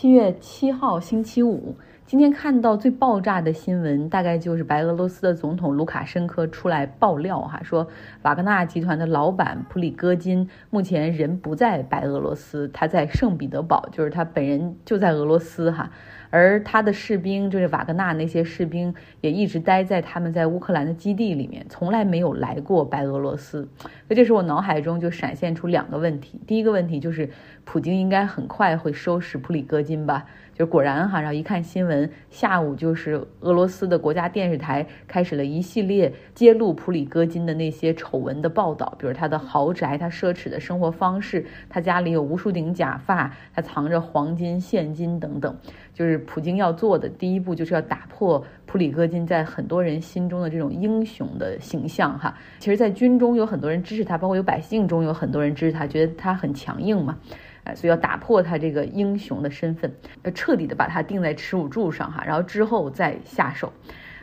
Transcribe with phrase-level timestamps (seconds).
[0.00, 1.76] 七月七号，星期五。
[2.06, 7.88] 今天看到最爆炸的新闻，大概就是白俄罗斯的总统卢卡申科出来爆料，哈，说
[8.22, 15.90] 瓦格纳集团的老板普里戈金目前人不在白俄罗斯，他在圣彼得堡，就是他本人就在俄罗斯，哈。
[16.30, 23.68] 而他的士兵，就是瓦格纳那些士兵，也一直待在他们在乌克兰的基地里面，从来没有来过白俄罗斯。
[23.80, 27.30] 所以这时我脑海中就闪现出两个问题：第一个问题就是，
[27.64, 30.26] 普京应该很快会收拾普里戈金吧？
[30.58, 45.56] 就果然哈，然后一看新闻，下午就是俄罗斯的国家电视台开始了一系列揭露普里戈金的那些丑闻的报道，比如他的豪宅、他奢侈的生活方式、他家里有无数顶假发、他藏着黄金、现金等等。
[45.94, 52.36] 就是普京要做的第一步，就是要打破普里戈金在很多人心中的这种英雄的形象哈。
[52.58, 57.18] 其实，在军中有很多人支持他，包括有百姓中有很多人支持他，觉得他很强硬嘛，
[57.74, 63.72] 所以要打破他这个英雄的身份，要彻底的把他定在耻辱柱上哈，然后之后再下手。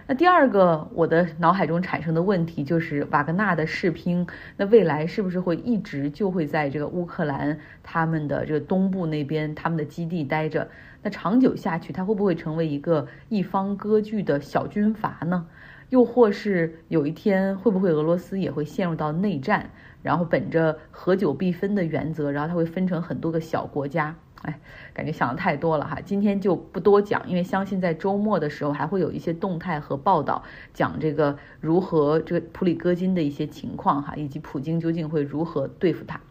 [0.08, 10.68] 那第二个，我的脑海中产生的问题就是瓦格纳的士兵，那未来是不是会一直就会在这个乌克兰他们的这个东部那边他们的基地待着？
[11.02, 15.48] 那长久下去，他会不会成为一个一方割据的小军阀呢？
[15.90, 19.70] 又或是有一天，会不会俄罗斯也会陷入到内战？
[20.02, 24.16] 然后本着合久必分的原则，然后它会分成很多个小国家？
[24.44, 24.60] 哎，
[24.94, 36.22] 感觉想的太多了哈，今天就不多讲，因为相信在周末的时候还会有一些动态和报道，讲这个如何这个普里戈金的一些情况哈，以及普京究竟会如何对付他。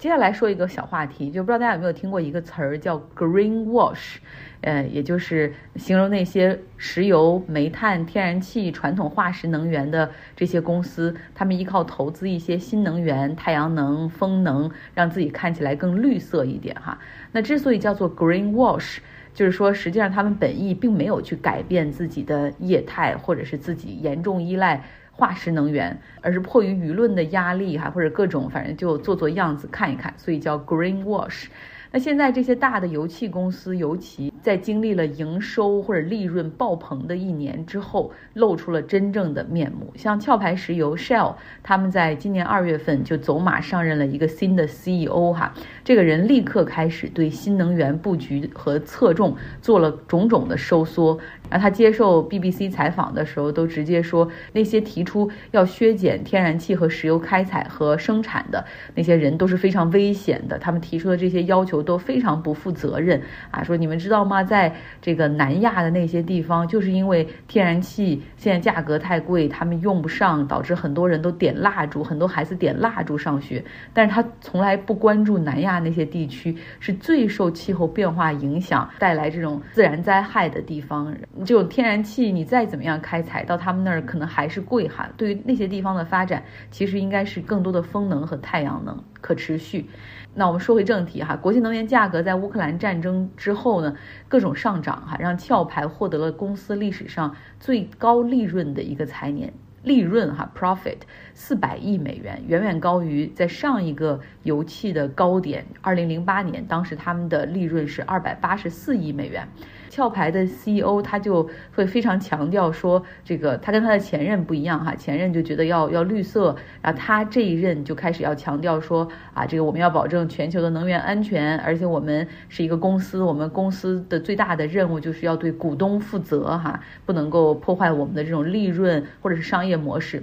[0.00, 4.16] 接下来说一个小话题，就不知道大家有没有听过一个词儿叫 green wash，
[4.62, 16.98] 呃，也就是形容那些石油、煤炭、天然气、传统化石能源的这些公司，他们依靠投资一些新能源、太阳能、风能，让自己看起来更绿色一点哈。
[17.32, 19.00] 那之所以叫做 green wash，
[19.34, 24.82] 就是说实际上他们本意并没有去改变自己的业态，或者是自己严重依赖。
[25.20, 31.48] 化石能源，而是迫于舆论的压力哈，或者各种反正就做做样子看一看，所以叫 green wash。
[31.92, 39.92] 那现在这些大的油气公司，尤其在经历了营收或者利润爆棚的一年之后，露出了真正的面目。
[39.96, 41.34] 像壳牌石油 Shell，
[41.64, 45.52] 他们在今年二月份就走马上任了一个新的 CEO 哈，
[45.82, 51.18] 这个人立刻开始对新能源布局和侧重做了种种的收缩。
[51.50, 58.64] 然后他接受 BBC 采访的时候，都直接说那些提出要削减天然气和石油开采和生产的
[58.94, 60.56] 那些人都是非常危险的。
[60.56, 63.20] 他们提出的这些要求都非常不负责任
[63.50, 63.62] 啊！
[63.62, 64.42] 说你们知道吗？
[64.42, 73.62] 在这个南亚的那些地方，就是因为天然气现在价格太贵，他们用不上，导致很多人都点蜡烛，很多孩子点蜡烛上学。
[73.92, 81.14] 但是他从来不关注南亚那些地区是最受气候变化影响带来这种自然灾害的地方。
[81.44, 85.08] 这种天然气，你再怎么样开采到他们那儿，可能还是贵哈。
[85.16, 89.88] 对于那些地方的发展，其实应该是更多的风能和太阳能可持续。
[90.34, 93.96] 那我们说回正题哈，国际能源价格在乌克兰战争之后呢，
[94.28, 100.98] 各种上涨哈，让壳牌获得了公司历史上最高利润的一个财年，利润哈 profit
[101.34, 109.48] 四百亿美元，远远高于在上一个油气的高点二零零八年，当时他们的利润是二百八十四亿美元。
[109.94, 130.22] 壳牌的 CEO 他就会非常强调说，这个他跟他的前任不一样哈，前任就觉得要要绿色，然后他这一任就开始要强调说啊，这个我们要保证全球的能源安全，而且我们是一个公司，我们公司的最大的任务就是要对股东负责哈，不能够破坏我们的这种利润或者是商业模式。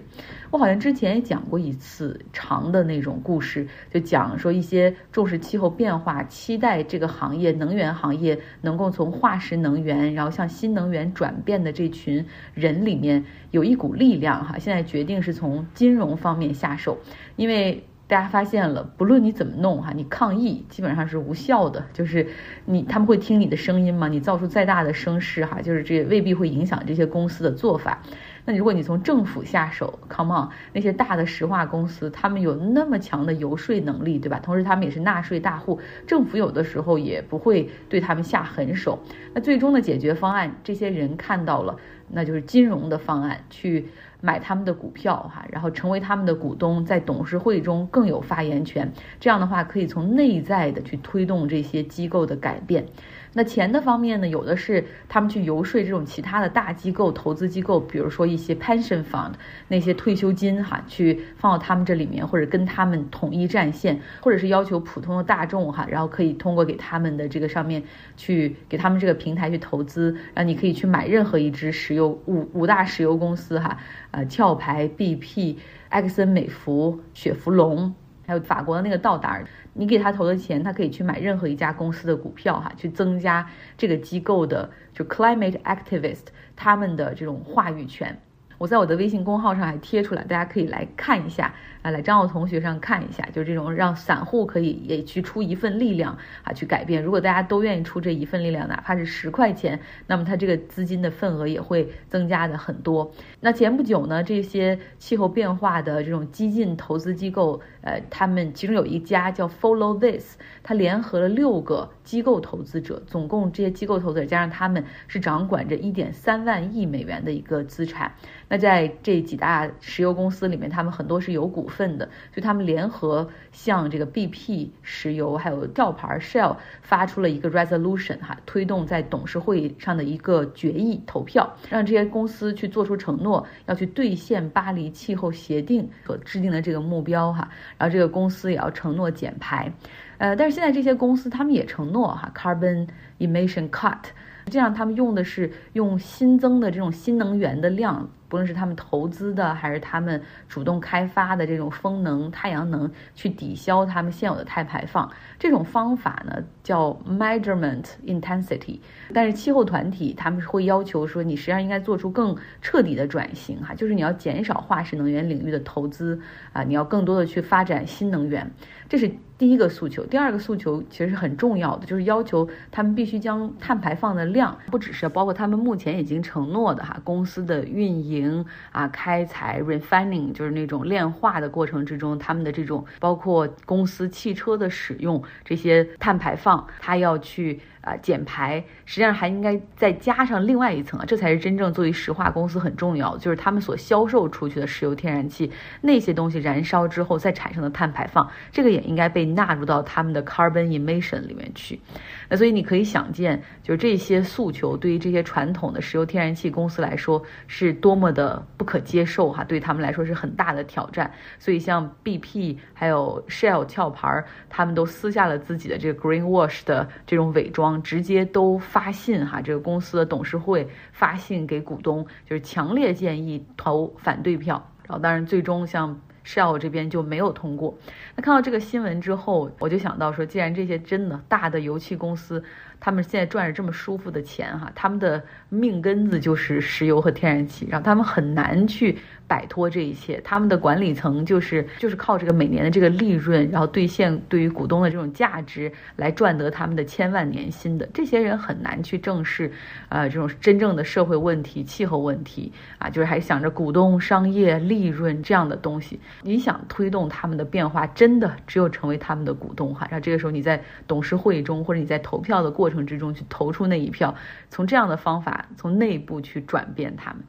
[0.50, 16.98] 我好像之前也讲过一次长的那种故事，就讲说一些重视气候变化、期待这个行业能源行业能够从化石能源，然后向新能源转变的这群人里面，有一股力量哈，现在决定是从金融方面下手，
[17.36, 22.26] 因为大家发现了，不论你怎么弄哈，你抗议基本上是无效的，就是
[22.64, 24.08] 你他们会听你的声音吗？
[24.08, 28.02] 你造出再大的声势哈，就是这未必会影响这些公司的做法。
[28.50, 34.40] 那如果你从政府下手，come on，那些大的石化公司，他们有那么强的游说能力，对吧？
[34.40, 39.00] 同时他们也是纳税大户，政府有的时候也不会对他们下狠手。
[39.34, 41.76] 那最终的解决方案，这些人看到了，
[42.08, 43.90] 那就是金融的方案，去
[44.22, 48.90] 买他们的股票哈，然后成为他们的股东，在董事会中更有发言权。
[49.20, 52.86] 这样的话，可以从内在的去推动这些机构的改变。
[53.34, 59.34] 那钱的方面呢，有的是他们去游说这种其他的大机构、投资机构，比如说一些 pension fund
[59.68, 67.84] 那些退休金哈，去放到他们这里面，或者跟他们统一战线，或者是要求普通的大众哈，然后可以通过给他们的这个上面
[68.16, 73.78] 去给他们这个平台去投资，然后你可以去买任何一支石油五五大石油公司哈，
[74.12, 75.58] 呃，壳牌、BP、
[75.90, 77.94] 埃克森美孚、雪佛龙。
[78.26, 79.48] 还有法国的那个道达尔，
[79.78, 83.48] 你给他投的钱，他可以去买任何一家公司的股票，哈，去增加
[83.78, 86.26] 这个机构的就 climate activist
[86.56, 88.20] 他们的这种话语权。
[88.58, 91.54] 我在我的微信公号上还贴出来，大家可以来看一下
[91.92, 97.04] 来张奥同学上看一下，就是这种让散户可以也去出一份力量啊，去改变。
[97.04, 103.12] 如果大家都愿意出这一份力量，哪怕是十块钱，那么它这个资金的份额也会增加的很多。
[103.40, 118.12] 那前不久呢，这些气候变化的这种激进投资机构，呃，他们其中有一家叫 Follow This，它联合了六个机构投资者，总共这些机构投资者加上他们是掌管着一点三万亿美元的一个资产。
[118.50, 137.48] 那在这几大石油公司里面，他们很多是有股份份的，所以他们联合向这个 BP 石油还有吊牌 Shell 发出了一个 resolution 哈，推动在董事会上的一个决议投票，让这些公司去做出承诺，要去兑现巴黎气候协定所制定的这个目标哈，
[137.78, 139.72] 然后这个公司也要承诺减排，
[140.18, 142.88] 呃，但是现在这些公司他们也承诺哈 carbon
[143.20, 144.04] emission cut，
[144.46, 148.10] 实际上他们用的是用新增的这种新能源的量。
[148.30, 155.10] 不论是他们投资的，还是他们主动开发的这种风能、太阳能，去抵消他们现有的碳排放，
[155.40, 158.80] 这种方法呢叫 measurement intensity。
[159.14, 166.20] 但是气候团体他们会要求说，你实际上应该做出更彻底的转型，哈，就是你要减少化石能源领域的投资
[166.54, 168.52] 啊，你要更多的去发展新能源，
[168.90, 169.12] 这是。
[169.38, 187.60] 第一个诉求，第二个诉求其实是很重要的，就是要求他们必须将碳排放的量，不只是包括他们目前已经承诺的哈公司的运营零啊、开采、refining，就是那种炼化的过程之中，他们的这种包括公司汽车的使用这些碳排放，他要去。
[187.88, 195.50] 啊，减排实际上还应该再加上另外一层啊，这才是真正作为石化公司很重要，就是他们所销售出去的石油、天然气
[195.80, 201.80] 那些东西燃烧之后再产生的碳排放，这个也应该被纳入到他们的 carbon emission 里面去。
[202.28, 211.10] 那所以你可以想见，就是这些诉求对于这些传统的石油、天然气公司来说是多么的不可接受哈，对他们来说是很大的挑战。
[211.40, 217.77] 所以像 BP 还有 Shell 壳牌，他们都撕下了自己的这个 green wash 的这种伪装。
[217.82, 224.72] 直接都发信哈，这个公司的董事会发信给股东，就是强烈建议投反对票。
[224.88, 227.78] 然后当然最终像 Shell 这边就没有通过。
[228.16, 232.44] 那看到这个新闻之后，我就想到说，既然这些真的大的油气公司，
[232.80, 238.98] 他们现在赚着这么舒服的钱哈，他们的命根子就是石油和天然气，然后他们很难去。
[239.30, 247.86] 摆脱这一切，他们的管理层就是就是靠这个每年的这个利润，然后兑现对于股东的这种价值来赚得他们的千万年薪的。
[247.94, 249.52] 这些人很难去正视，
[249.90, 256.00] 呃，这种真正的社会问题、气候问题啊，就是还想着股东、商业利润这样的东西。
[256.22, 259.86] 你想推动他们的变化，真的只有成为他们的股东哈。
[259.92, 264.14] 然后这个时候你在董事会中或者你在投票的过过程之中去投出那一票，
[264.50, 267.24] 从这样的方法从内部去转变他们。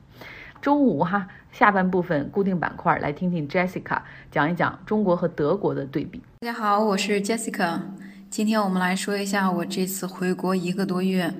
[0.61, 4.03] 周五哈，下半部分固定板块，来听听 Jessica
[4.33, 6.21] 讲一讲中国和德国的对比。
[6.41, 7.81] 大家好，我是 Jessica，
[8.29, 11.33] 今天我们来说一下我这次回国一个多月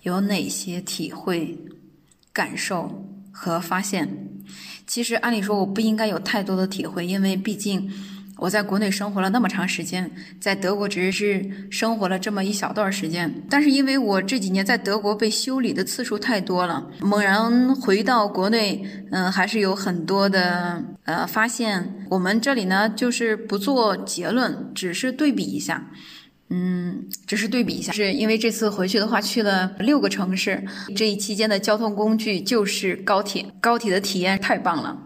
[0.00, 1.58] 有哪些体会、
[2.32, 4.08] 感受和发现。
[4.86, 7.92] 其实按理说我不应该有太多的体会，因为毕竟。
[8.36, 10.10] 我在国内生活了那么长时间，
[10.40, 22.06] 在德国只是生活了这么一小段时间，但是因为我这几年在德国被修理的次数太多了，猛然回到国内，嗯，还是有很多的呃发现。
[22.10, 25.90] 我们这里呢，就是不做结论，只是对比一下，
[26.50, 27.92] 嗯，只是对比一下。
[27.92, 30.62] 是因为这次回去的话，去了六个城市，
[30.96, 34.98] 这一期间的交通工具就是高铁，高铁的体验太棒了。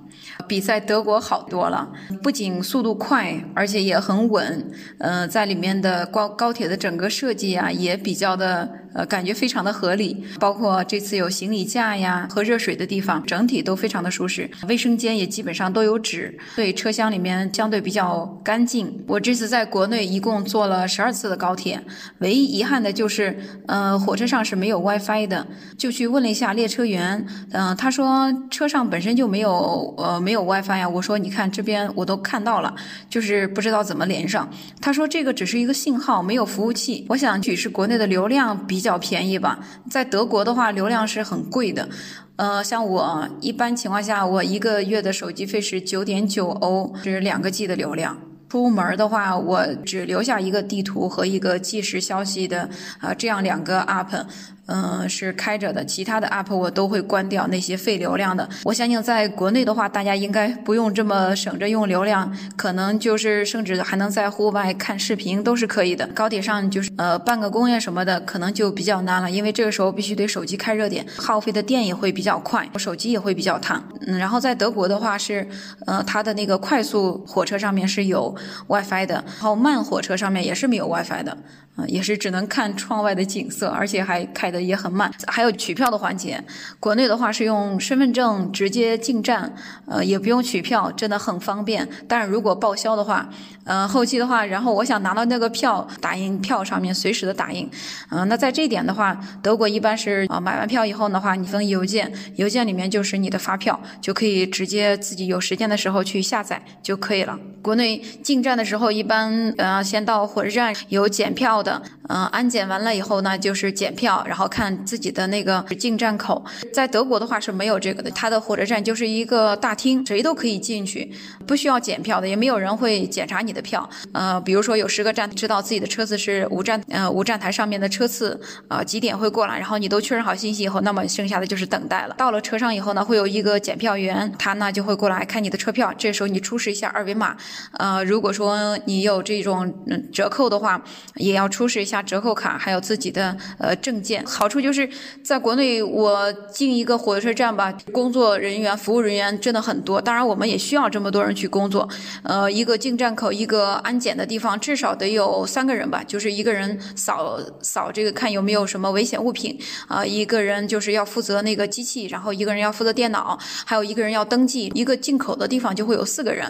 [0.49, 1.87] 比在德国好多了，
[2.23, 4.71] 不仅速度快，而且也很稳。
[4.99, 10.25] 嗯，在里面的高高铁的整个设计啊，也比较的呃，感觉非常的合理。
[10.39, 14.51] 包括这次有行李架呀、和热水的地方，整体都非常的舒适。
[14.69, 19.05] 卫生间也基本上都有纸，对车厢里面相对比较干净。
[19.07, 21.81] 我这次在国内一共坐了十二次的高铁，
[22.19, 25.47] 唯一遗憾的就是，呃，火车上是没有 WiFi 的。
[25.77, 30.89] 就去问了一下列车员，嗯，他说车上本身就没有，呃，没有 WiFi 呀。
[30.89, 32.75] 我说你看这边我都看到了，
[33.09, 34.49] 就是不知道怎么连上。
[34.81, 37.07] 他说这个只是一个信号，没有服务器。
[37.09, 39.59] 我想许是国内的流量比比较便宜吧，
[39.91, 41.89] 在德国的话流量是很贵的。
[42.37, 48.17] 呃，像我一般情况下，我一个月的手机费是九点九欧，是两个 G 的流量。
[48.49, 52.71] 出门的话，我只留下一个地图和一个即时消息的
[53.01, 54.25] 啊，这样两个 app。
[54.69, 58.47] 嗯，是开着的，其他的 app 我都会关掉，那些费流量的。
[58.65, 66.07] 我相信在国内的话，大家应该不用这么省着用流量，可能就是甚至还能在户外看视频都是可以的。
[66.09, 73.83] 高铁上就是呃办个公呀什么的，可能就比较难了，因为这个时候必须得手机开热点，耗费的电也会比较快，手机也会比较烫。
[74.07, 75.49] 嗯，然后在德国的话是，
[75.87, 78.35] 呃，它的那个快速火车上面是有
[78.67, 81.39] WiFi 的，然后慢火车上面也是没有 WiFi 的。
[81.87, 85.13] 也是只能看窗外的景色，而且还开的也很慢。
[85.27, 86.43] 还有取票的环节，
[86.79, 89.55] 国内的话是用身份证直接进站，
[89.87, 91.89] 呃，也不用取票，真的很方便。
[92.07, 93.29] 但是如果报销的话，
[93.65, 97.71] 呃，后期的话，然后我想拿到那个票，打印票上面随时的打印。
[98.11, 107.39] 嗯，那在这一点的话，德国一般是啊，买完票以后的话，你封邮件，邮件里面就是你的发票，就可以直接自己有时间的时候去下载就可以了。
[107.61, 111.83] 国内进站的时候，一般呃，先到火车站有检票的。
[112.09, 116.43] 嗯，安检完了以后呢，就是检票，然后看自己的那个进站口。
[116.73, 121.13] 在德国的话是没有这个的，它的火车站就是一个大厅，谁都可以进去，
[121.47, 123.89] 不需要检票的，也没有人会检查你的票。
[124.13, 132.15] 呃，比如说有十个站，知道自己的车次是五站，呃，五站台上面的车次，呃，几点会过来，然后你都确认好信息以后，那么剩下的就是等待了。
[132.17, 137.37] 到了车上以后呢，会有一个检票员，他呢就会过来看你的车票，这时候你出示一下二维码。
[137.73, 139.75] 呃，如果说你有这种
[140.13, 140.81] 折扣的话，
[141.17, 141.49] 也要。
[141.49, 144.23] 出示一下折扣卡，还有自己的呃证件。
[144.39, 144.89] 好处就是
[145.21, 150.01] 在国内，我进一个火车站吧，工作人员、服务人员真的很多。
[150.01, 151.89] 当然，我们也需要这么多人去工作。
[152.23, 164.71] 呃，一个进站口，一个安检的地方，至少得有三个人吧，就是一个人扫扫这个看有没有什么危险物品啊，一个人就是要负责那个机器，然后一个人要负责电脑，还有一个人要登记。
[164.73, 166.47] 一个进口的地方就会有四个人。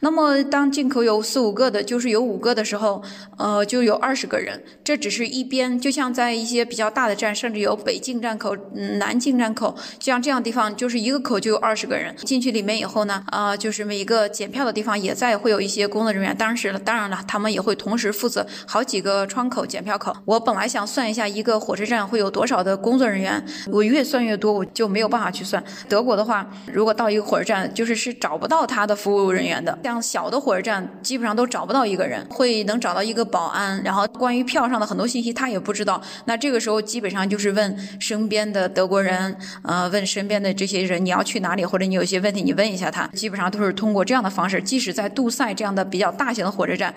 [0.00, 3.00] 那么当进口有四五个的，就是有五个的时候，
[3.36, 4.60] 呃，就有二十个人。
[4.82, 8.56] 这只是一边，就像在一些比较大的站，甚至有北进站口、
[8.98, 16.36] 南进站口，像这样地方，就是一个口就有二十个人进去里面以后呢，啊，就是每一个检票的地方也在会有一些工作人员。
[16.36, 20.12] 当然是当然了，他们也会同时负责好几个窗口检票口。
[20.24, 25.62] 我本来想算一下一个火车站会有多少的工作人员，我越算越多，我就没有办法去算。
[25.88, 34.48] 德国的话，如果到一个火车站，就是是找不到他的服务人员的，像小的火车站基本上都找不到一个人，会能找到一个保安，然后关于。
[34.48, 44.60] 票上的很多信息他也不知道，那这个时候基本本上就是问身边的德国人，呃，问身边的这些人你要去哪里，或者你有些问题你问一下他，基本上都是通过这样的方式。
[44.60, 46.94] 即使在杜塞这样的比较大型的火车站。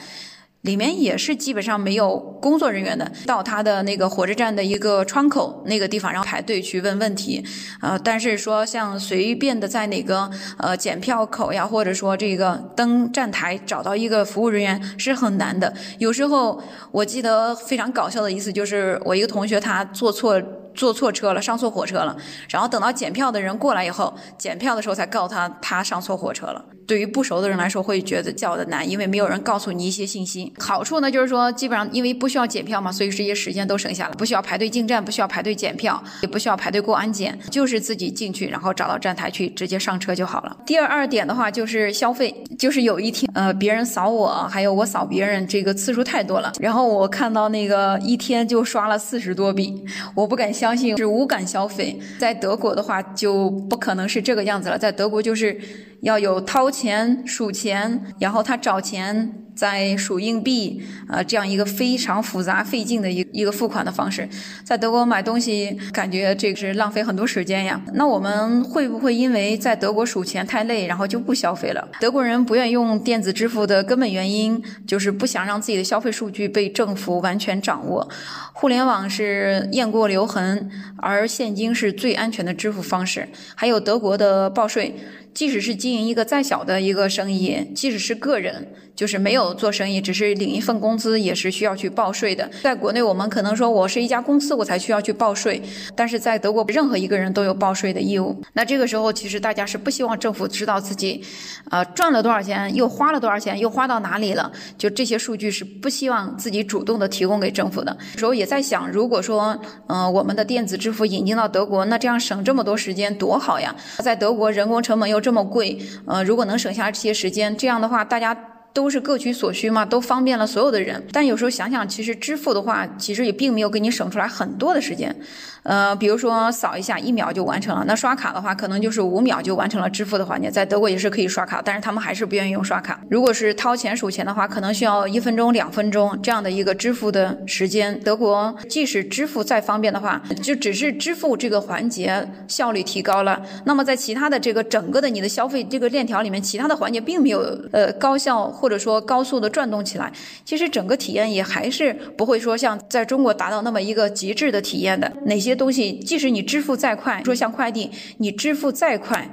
[0.62, 7.44] 里面也是基本上没有工作人员的，到他的那个火车站的一个窗口那个地方，然后排队去问问题，
[7.82, 15.74] 呃，但是说像随便的在哪个呃检票口呀，或者说这个登站台找到一个服务人员是很难的。
[15.98, 20.41] 有时候我记得非常搞笑的一次，就是我一个同学他坐错。
[20.73, 22.15] 坐错车了，上错火车了，
[22.49, 26.65] 然后等到检票的人过来以后，检票的时候才告诉他他上错火车了。
[26.87, 30.51] 对于不熟的人来说，会觉得较的难，因为没有人告诉你一些信息。
[30.59, 40.57] 好处呢，就是说基本上因为不需要检票嘛，所以这些时间都省下了，不需要排队进站，不需要排队检票，也不需要排队过安检，就是自己进去，然后找到站台去直接上车就好了。
[40.65, 49.81] 第二二点的话就是消费，就是有一天呃别人扫我，还有我扫别人，这个次数太多了，然后我看到那个一天就刷了四十多笔，
[50.13, 50.51] 我不敢。
[50.62, 55.60] 相信是无感消费，在德国的话就不可能是这个样子了，在德国就是
[56.01, 59.34] 要有掏钱、数钱，然后他找钱。
[59.53, 64.27] 再数硬币，呃，这样一个非常复杂费劲的一一个付款的方式，
[64.63, 67.79] 在德国买东西，感觉这个是浪费很多时间呀。
[67.93, 71.88] 那我们会不会因为在德国数钱太累，然后就不消费了？
[72.00, 78.10] 德国人不愿用电子支付的根本原因，就是不想让自己的消费数据被政府完全掌握。
[78.53, 83.27] 互联网是雁过留痕，而现金是最安全的支付方式。
[83.53, 84.96] 还有德国的报税，
[85.33, 88.73] 即使是经营一个再小的一个生意，即使是个人。
[88.95, 92.50] 就是没有做生意，只是领一份工资，也是需要去报税的。
[92.62, 95.62] 在国内，我们可能说我是一家公司，我才需要去报税，
[95.95, 98.39] 但是在德国，任何一个人都有报税的义务。
[98.53, 101.24] 那这个时候，其实大家是不希望政府知道自己，
[101.69, 107.98] 呃，赚了多少钱，又花了多少钱，又花到哪里了，就这些数据是不希望自己主动的提供给政府的。
[108.13, 113.75] 有时候也在想，如果说，嗯，我们的电子支付引进到德国，那这样省这么多时间多好呀！
[114.00, 118.50] 在德国人工成本又这么贵，呃，如果能省下这些时间，这样的话，大家。
[118.73, 121.03] 都是各取所需嘛，都方便了所有的人。
[121.11, 125.15] 但有时候想想，其实支付的话，其实也并没有给你省出来很多的时间。
[125.63, 127.83] 呃，比如说扫一下，一秒就完成了。
[127.85, 130.49] 那刷卡的话，可能就是五秒就完成了支付的环节。
[130.49, 132.99] 在德国也是可以刷卡，但是他们还是不愿意用刷卡。
[133.11, 137.99] 如果是掏钱数钱的话，可能需要一分钟、两分钟这样的一个支付的时间。
[138.03, 143.39] 德国即使支付再方便的话，就只是支付这个环节效率提高了。
[143.63, 147.39] 那么在其他的这个整个的你的消费这个链条里面，其他的环节并没有
[147.71, 150.12] 呃高效或者说高速的转动起来。
[150.46, 155.12] 其实整个体验也还是不会说像在中国达到那么一个极致的体验的。
[155.25, 155.56] 哪些？
[155.56, 159.30] 东西，即使你支付再快，说像快递，你支付再快。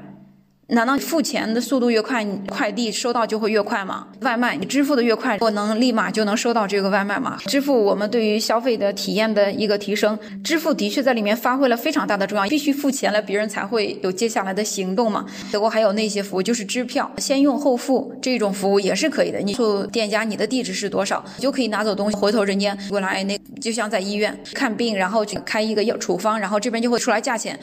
[0.69, 4.07] 难道付钱的速度越快，快递收到就会越快吗？
[4.21, 7.39] 外卖你支付的越快，我能立马就能收到这个外卖吗？
[7.47, 12.47] 支付我们对于消费的体验的一个提升，支付的确在里面发挥了非常大的重要。
[12.49, 15.25] 必须付钱了，别人才会有接下来的行动嘛。
[15.51, 19.39] 德国还有那些服务，就是支票先用后付这种服务也是可以的。
[19.39, 27.59] 你诉店家你的地址是多少，你就可以拿走东西，回头人家过来那就像在医院看病，然后去开一个药处方，然后这边就会出来价钱。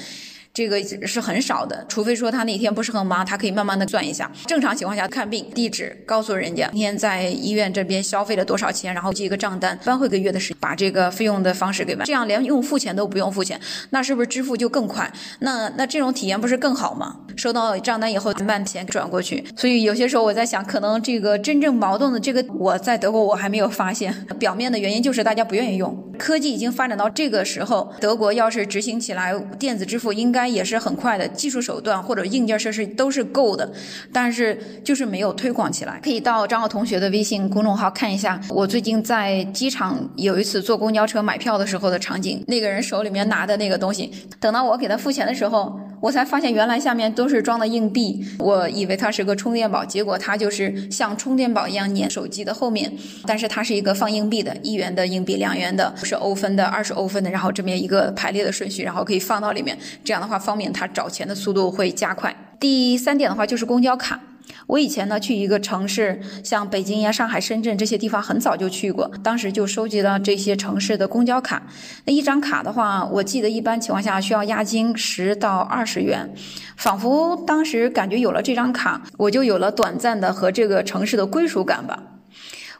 [0.55, 4.31] 这个是很少的，除非说他那天不是很忙，他可以慢慢的算一下。
[4.45, 13.59] 正常情况下看病，地址告诉人家，今天在医院这边消费了多少钱，然后记一个账单，一般会个月的时把这个费用的方式给完，这样连用付钱都不用付钱，
[13.89, 15.11] 那是不是支付就更快？
[15.39, 17.17] 那那这种体验不是更好吗？
[17.35, 19.43] 收到账单以后，慢钱转过去。
[19.57, 26.01] 所以有些时候我在想，可能这个真正矛盾的这个，我在德国我还没有发现，表面的原因就是大家不愿意用。
[26.17, 33.71] 科技已经发展到这个时候，德国要是执行起来电子支付，应该也是很快的，技术手段或者硬件设施都是够的，
[34.11, 35.99] 但是就是没有推广起来。
[36.03, 45.79] 可以到张浩同学的微信公众号看一下，我最近在机场有一次坐公交车买票的时候的场景，那个人手里面拿的那个东西，等到我给他付钱的时候。
[45.99, 52.91] 我才发现原来下面都是装的硬币，我以为它是个充电宝，结果它就是像充电宝一样粘手机的后面，
[53.25, 62.35] 但是它是一个放硬币的，一元的硬币、两元的，是欧分的、二十欧分的，然后这边一个排列的顺序，然后可以放到里面，这样的话方便他找钱的速度会加快。
[62.59, 64.19] 第三点的话就是公交卡。
[64.67, 69.09] 我以前呢去一个城市，像北京呀、上海、深圳这些地方，很早就去过。
[69.23, 71.63] 当时就收集了这些城市的公交卡。
[72.05, 76.33] 那一张卡的话，我记得一般情况下需要押金十到二十元。
[76.77, 82.01] 仿佛当时感觉有了这张卡，我就有了短暂的和这个城市的归属感吧。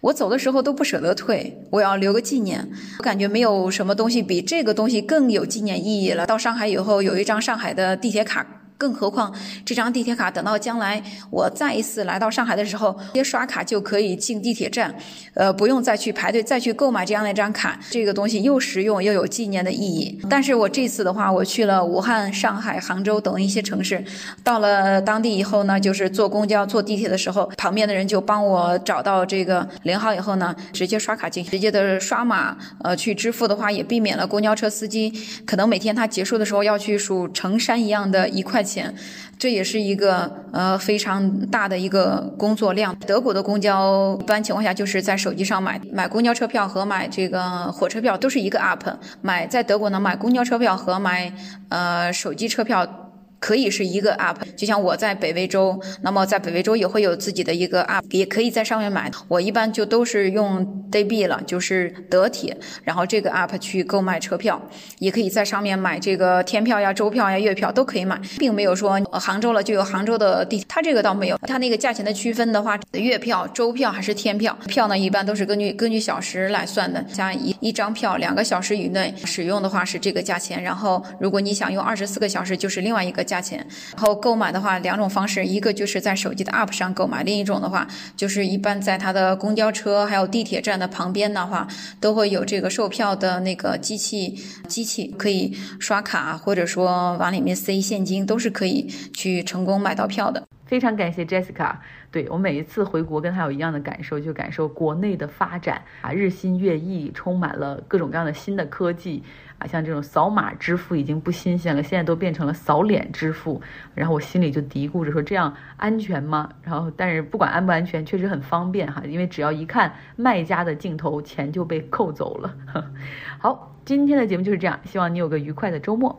[0.02, 2.70] 我走的时候都不舍得退，我要留个纪念。
[3.00, 6.28] 我感觉没有什么东西比这个东西更有纪念意义了。
[6.28, 8.46] 到上海以后，有一张上海的地铁卡。
[8.78, 9.34] 更何况
[9.66, 14.94] 这张地铁卡，等到将来我再一次来到上海的时候，直接刷卡就可以进地铁站，
[15.34, 17.80] 呃，不用再去排队再去购买这样的一张卡。
[17.90, 20.20] 这个东西又实用又有纪念的意义。
[20.30, 24.04] 但是我这次的话，我去了武汉、上海、杭州等一些城市，
[24.44, 35.14] 到了当地以后呢，就是坐公交、坐地铁的时候，旁边的人就帮我找到这个零号以后呢，直接刷卡进，直接的刷码，呃，去支付的话，也避免了公交车司机
[35.46, 38.65] 可能每天他结束的时候要去数成山一样的一块。
[38.66, 38.94] 钱，
[39.38, 42.96] 这也是一个呃非常大的一个工作量。
[43.06, 48.94] 德国的公交一般情况下就是在手机上买，买公交车票和买这个火车票都是一个 app。
[49.22, 51.32] 买在德国呢，买公交车票和买
[51.70, 53.05] 呃手机车票。
[53.46, 59.12] 可以是一个 app，就像我在北威州，那么在北威州也会有自己的一个 app，也可以在上面买。
[59.28, 64.60] 我一般就都是用 DB 了，就是德铁，然后这个 app 去购买车票，
[64.98, 71.38] 也可以在上面买这个天票呀、周票呀、月票都可以买，并没有说杭州了就有杭州的地，它这个倒没有。
[71.44, 74.58] 它那个价钱的区分的话，月票、周票还是天票？
[74.66, 83.35] 票呢一般都是根据根据小时来算的，像一一张票两个小时以内使用的话是这个价钱，然后如果你想用二十四个小时，就是另外一个价。
[83.36, 91.68] 价钱，然后购买的话两种方式，一个就是在手机的 App 上购买，另一种的话就是一般在它的公交车还有地铁站的旁边的话，
[92.00, 94.36] 都会有这个售票的那个机器，
[94.68, 100.48] 机器可以刷卡或者说往里面塞现金，都是可以去成功买到票的。
[100.66, 101.76] 非常感谢 Jessica。
[102.12, 109.22] 对我每一次回国跟她有一样的感受，就感受国内的发展啊，日新月异，充满了各种各样的新的科技
[109.58, 113.62] 啊，像这种扫码支付已经不新鲜了，现在都变成了扫脸支付。
[113.94, 116.50] 然后我心里就嘀咕着说，这样安全吗？
[116.62, 122.54] 然后但是不管安不安全，确实很方便哈，因为只要一看卖家的镜头，钱就被扣走了。
[123.40, 126.14] 好，今天的节目就是这样，希望你有个愉快的周末。